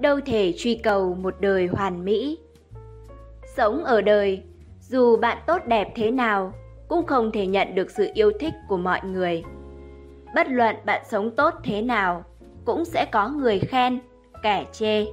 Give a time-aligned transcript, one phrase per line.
[0.00, 2.38] đâu thể truy cầu một đời hoàn mỹ.
[3.56, 4.42] Sống ở đời,
[4.80, 6.52] dù bạn tốt đẹp thế nào,
[6.88, 9.42] cũng không thể nhận được sự yêu thích của mọi người.
[10.34, 12.24] Bất luận bạn sống tốt thế nào,
[12.64, 14.00] cũng sẽ có người khen,
[14.42, 15.06] kẻ chê.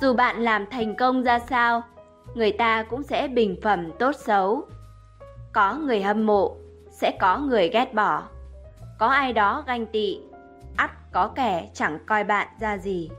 [0.00, 1.82] Dù bạn làm thành công ra sao,
[2.34, 4.62] người ta cũng sẽ bình phẩm tốt xấu.
[5.52, 6.56] Có người hâm mộ,
[6.90, 8.22] sẽ có người ghét bỏ.
[8.98, 10.18] Có ai đó ganh tị,
[10.76, 13.10] ắt có kẻ chẳng coi bạn ra gì.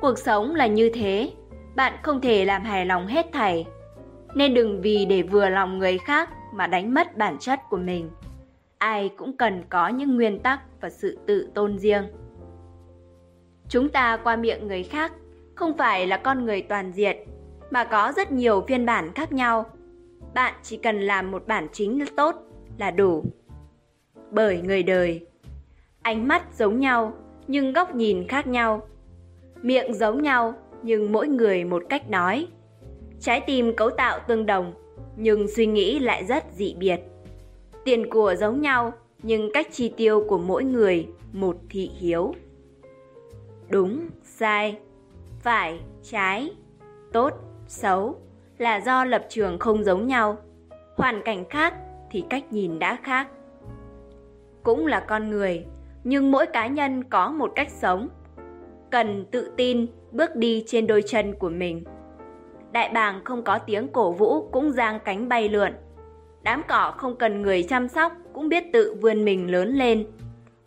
[0.00, 1.30] Cuộc sống là như thế,
[1.76, 3.66] bạn không thể làm hài lòng hết thảy.
[4.34, 8.10] Nên đừng vì để vừa lòng người khác mà đánh mất bản chất của mình.
[8.78, 12.04] Ai cũng cần có những nguyên tắc và sự tự tôn riêng.
[13.68, 15.12] Chúng ta qua miệng người khác
[15.54, 17.16] không phải là con người toàn diện,
[17.70, 19.66] mà có rất nhiều phiên bản khác nhau.
[20.34, 22.36] Bạn chỉ cần làm một bản chính tốt
[22.78, 23.24] là đủ.
[24.30, 25.26] Bởi người đời,
[26.02, 27.12] ánh mắt giống nhau
[27.46, 28.88] nhưng góc nhìn khác nhau.
[29.62, 32.46] Miệng giống nhau nhưng mỗi người một cách nói.
[33.20, 34.72] Trái tim cấu tạo tương đồng
[35.16, 37.00] nhưng suy nghĩ lại rất dị biệt.
[37.84, 38.92] Tiền của giống nhau
[39.22, 42.34] nhưng cách chi tiêu của mỗi người một thị hiếu.
[43.68, 44.78] Đúng, sai,
[45.40, 46.50] phải, trái,
[47.12, 47.32] tốt,
[47.66, 48.16] xấu
[48.58, 50.36] là do lập trường không giống nhau.
[50.96, 51.74] Hoàn cảnh khác
[52.10, 53.28] thì cách nhìn đã khác.
[54.62, 55.64] Cũng là con người,
[56.04, 58.08] nhưng mỗi cá nhân có một cách sống.
[58.90, 61.84] Cần tự tin bước đi trên đôi chân của mình.
[62.72, 65.72] Đại bàng không có tiếng cổ vũ cũng giang cánh bay lượn.
[66.42, 70.06] Đám cỏ không cần người chăm sóc cũng biết tự vươn mình lớn lên.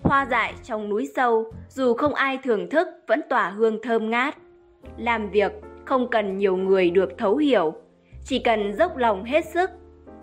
[0.04, 4.36] Hoa dại trong núi sâu, dù không ai thưởng thức vẫn tỏa hương thơm ngát.
[4.98, 5.52] Làm việc
[5.86, 7.74] không cần nhiều người được thấu hiểu,
[8.26, 9.70] chỉ cần dốc lòng hết sức.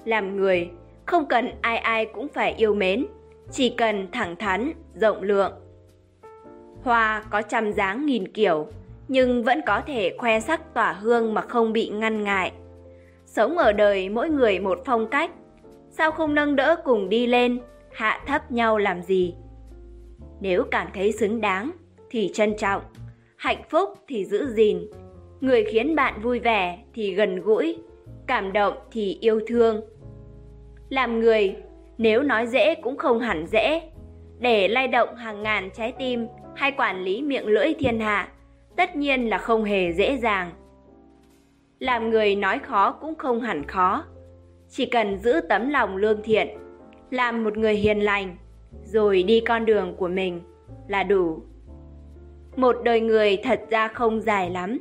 [0.04, 0.70] Làm người
[1.06, 3.06] không cần ai ai cũng phải yêu mến,
[3.50, 5.52] chỉ cần thẳng thắn, rộng lượng.
[6.83, 8.67] Hoa có trăm dáng nghìn kiểu,
[9.09, 12.53] nhưng vẫn có thể khoe sắc tỏa hương mà không bị ngăn ngại.
[13.27, 15.31] Sống ở đời mỗi người một phong cách,
[15.91, 17.61] sao không nâng đỡ cùng đi lên,
[17.93, 19.34] hạ thấp nhau làm gì?
[20.41, 21.71] Nếu cảm thấy xứng đáng
[22.11, 22.83] thì trân trọng,
[23.37, 24.87] hạnh phúc thì giữ gìn,
[25.41, 27.78] người khiến bạn vui vẻ thì gần gũi,
[28.27, 29.81] cảm động thì yêu thương.
[30.88, 31.56] Làm người,
[31.99, 33.83] nếu nói dễ cũng không hẳn dễ,
[34.41, 38.28] để lay động hàng ngàn trái tim hay quản lý miệng lưỡi thiên hạ,
[38.76, 40.50] tất nhiên là không hề dễ dàng.
[41.78, 44.04] Làm người nói khó cũng không hẳn khó,
[44.69, 46.49] chỉ cần giữ tấm lòng lương thiện,
[47.10, 48.37] làm một người hiền lành,
[48.84, 50.41] rồi đi con đường của mình
[50.88, 51.43] là đủ.
[52.56, 54.78] Một đời người thật ra không dài lắm,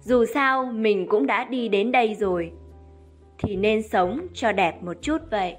[0.00, 2.52] dù sao mình cũng đã đi đến đây rồi,
[3.38, 5.56] thì nên sống cho đẹp một chút vậy.